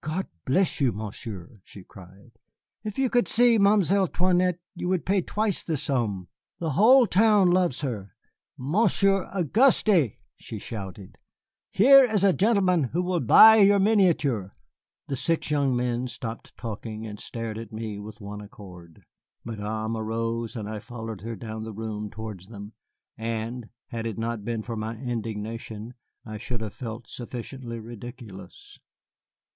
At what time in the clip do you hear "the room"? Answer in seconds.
21.62-22.10